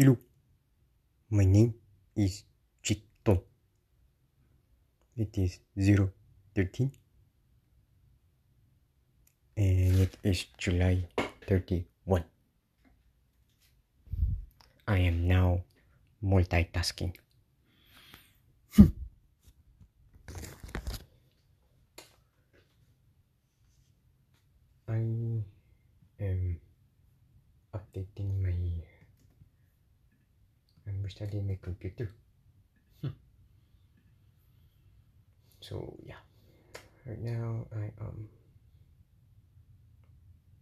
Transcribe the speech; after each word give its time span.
Hello, 0.00 0.16
my 1.28 1.44
name 1.44 1.74
is 2.16 2.44
Chito. 2.82 3.42
It 5.14 5.36
is 5.36 5.58
013 5.76 6.90
and 9.58 10.00
it 10.00 10.16
is 10.24 10.46
July 10.56 11.06
31. 11.46 12.24
I 14.88 14.96
am 14.96 15.28
now 15.28 15.64
multitasking. 16.24 17.14
I 24.88 25.00
am 26.20 26.60
updating 27.76 28.29
restarting 31.10 31.44
my 31.44 31.58
computer. 31.60 32.08
Hmm. 33.02 33.08
so 35.60 35.98
yeah. 36.04 36.22
Right 37.04 37.20
now 37.20 37.66
I 37.74 37.90
am 38.00 38.28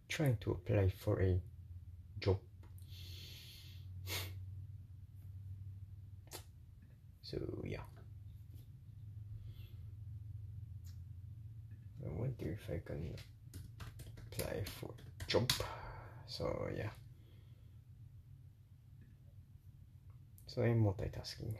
trying 0.07 0.37
to 0.37 0.51
apply 0.51 0.89
for 0.89 1.21
a 1.21 1.39
job. 2.19 2.39
so 7.21 7.37
yeah. 7.63 7.85
I 12.03 12.09
wonder 12.09 12.57
if 12.57 12.69
I 12.71 12.81
can 12.83 13.13
apply 14.31 14.63
for 14.79 14.89
job. 15.27 15.51
So 16.25 16.67
yeah. 16.75 16.89
So 20.49 20.63
I'm 20.63 20.83
multitasking. 20.83 21.53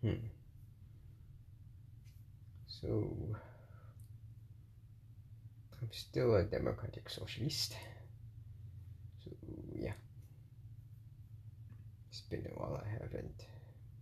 Hmm. 0.00 0.12
So 2.66 3.06
I'm 5.78 5.92
still 5.92 6.36
a 6.36 6.44
democratic 6.44 7.10
socialist. 7.10 7.76
So 9.22 9.30
yeah. 9.76 9.92
It's 12.08 12.21
been 12.32 12.46
a 12.46 12.58
while 12.58 12.82
I 12.82 12.88
haven't 13.02 13.44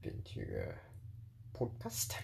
been 0.02 0.22
to 0.34 0.40
a 0.40 1.58
podcast. 1.58 2.14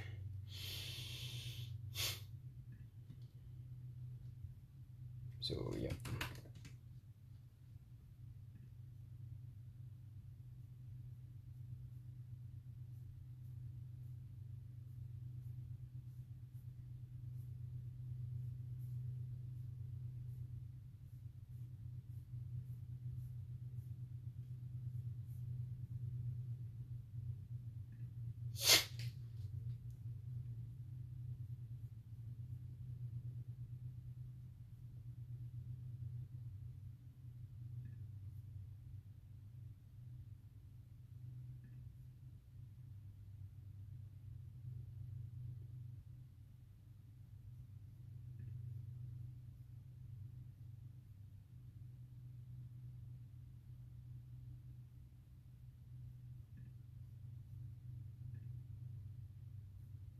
So 5.40 5.74
yeah. 5.78 5.92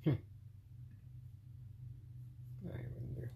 I 0.06 0.10
wonder. 2.94 3.30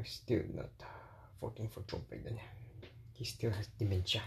I'm 0.00 0.06
still 0.06 0.42
not 0.54 0.70
uh, 0.80 0.86
voting 1.42 1.68
for 1.68 1.82
Joe 1.86 2.00
eh, 2.10 2.16
Biden. 2.16 2.38
He 3.12 3.24
still 3.26 3.50
has 3.50 3.68
dementia. 3.78 4.22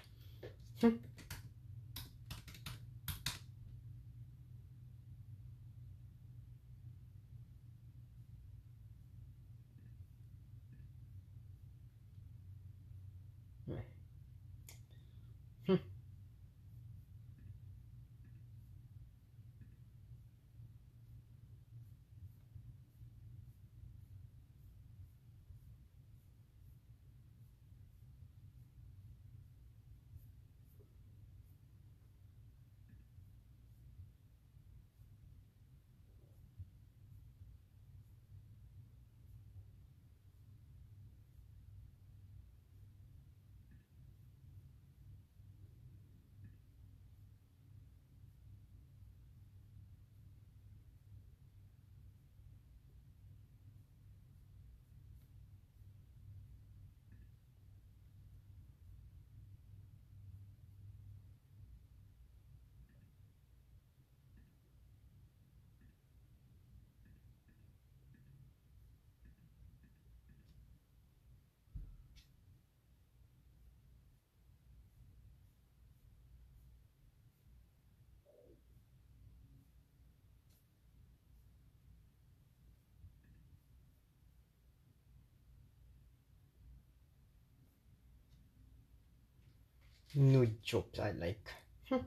Hmm. 0.79 0.97
No 90.15 90.45
jobs 90.63 90.99
I 90.99 91.11
like. 91.11 91.47
Hmm. 91.89 91.97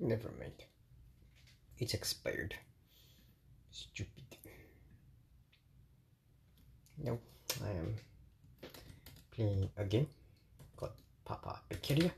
Never 0.00 0.30
mind. 0.38 0.64
It's 1.76 1.92
expired. 1.92 2.54
Stupid. 3.70 4.24
Now 6.96 7.18
I 7.62 7.70
am 7.70 7.96
playing 9.30 9.68
a 9.76 9.84
game 9.84 10.06
called 10.76 10.92
Papa 11.24 11.60
Bakeria. 11.68 12.10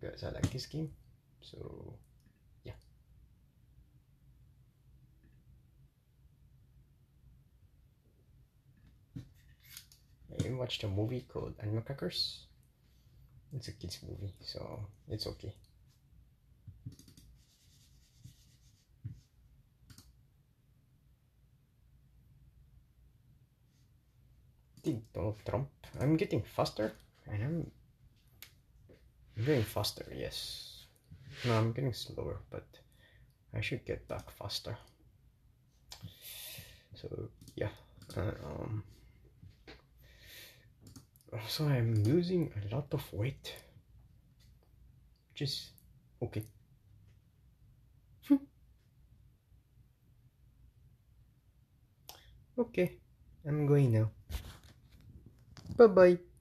Because 0.00 0.24
I 0.24 0.30
like 0.30 0.50
this 0.50 0.66
game. 0.66 0.90
So 1.42 1.94
yeah. 2.64 2.72
I 10.46 10.52
watched 10.54 10.82
a 10.84 10.88
movie 10.88 11.26
called 11.28 11.54
Animal 11.60 11.82
Crackers. 11.82 12.46
It's 13.54 13.68
a 13.68 13.72
kids 13.72 14.00
movie, 14.02 14.32
so 14.40 14.86
it's 15.08 15.26
okay. 15.26 15.54
Donald 25.14 25.36
Trump. 25.46 25.68
I'm 26.00 26.16
getting 26.16 26.42
faster, 26.42 26.92
and 27.30 27.42
I'm 27.42 27.70
getting 29.44 29.62
faster. 29.62 30.04
Yes. 30.14 30.86
No, 31.44 31.56
I'm 31.58 31.72
getting 31.72 31.92
slower, 31.92 32.40
but 32.50 32.66
I 33.54 33.60
should 33.60 33.84
get 33.84 34.08
back 34.08 34.30
faster. 34.30 34.76
So 36.94 37.28
yeah. 37.54 37.70
Uh, 38.16 38.32
um. 38.44 38.84
So 41.48 41.64
I'm 41.66 42.04
losing 42.04 42.52
a 42.52 42.74
lot 42.74 42.92
of 42.92 43.10
weight, 43.12 43.54
which 45.30 45.42
is 45.42 45.70
okay. 46.22 46.44
Hmm. 48.28 48.36
okay, 52.58 52.98
I'm 53.46 53.66
going 53.66 53.92
now. 53.92 54.10
Bye 55.76 55.86
bye. 55.86 56.31